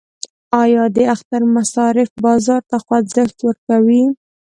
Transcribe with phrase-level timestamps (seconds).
[0.63, 4.03] آیا د اختر مصارف بازار ته خوځښت ورکوي؟